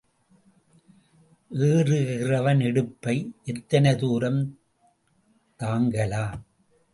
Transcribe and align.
ஏறுகிறவன் 1.51 2.61
இடுப்பை 2.61 3.15
எத்தனை 3.43 3.95
தூரம் 3.95 4.41
தாங்கலாம்? 5.59 6.39